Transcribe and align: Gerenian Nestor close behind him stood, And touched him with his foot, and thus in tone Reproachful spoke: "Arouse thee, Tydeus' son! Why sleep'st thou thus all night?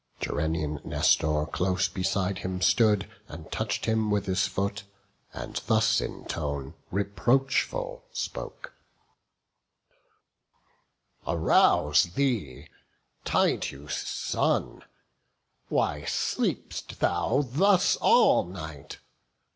Gerenian 0.19 0.79
Nestor 0.83 1.45
close 1.45 1.87
behind 1.87 2.39
him 2.39 2.59
stood, 2.59 3.07
And 3.27 3.51
touched 3.51 3.85
him 3.85 4.09
with 4.09 4.25
his 4.25 4.47
foot, 4.47 4.83
and 5.31 5.57
thus 5.67 6.01
in 6.01 6.25
tone 6.25 6.73
Reproachful 6.89 8.05
spoke: 8.11 8.73
"Arouse 11.27 12.05
thee, 12.15 12.67
Tydeus' 13.25 14.07
son! 14.07 14.83
Why 15.69 16.05
sleep'st 16.05 16.97
thou 16.99 17.43
thus 17.47 17.95
all 17.97 18.43
night? 18.43 18.97